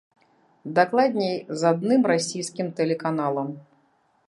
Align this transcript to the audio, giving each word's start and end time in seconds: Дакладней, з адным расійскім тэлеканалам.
Дакладней, 0.79 1.35
з 1.63 1.67
адным 1.73 2.01
расійскім 2.13 2.73
тэлеканалам. 2.79 3.55